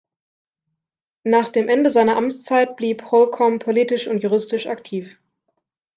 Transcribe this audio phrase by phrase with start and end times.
[1.23, 5.19] Nach dem Ende seiner Amtszeit blieb Holcomb politisch und juristisch aktiv.